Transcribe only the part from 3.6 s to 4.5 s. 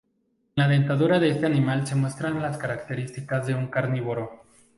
carnívoro.